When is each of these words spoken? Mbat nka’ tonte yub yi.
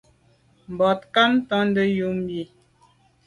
Mbat 0.71 0.99
nka’ 1.09 1.23
tonte 1.49 1.83
yub 1.97 2.15
yi. 2.33 2.43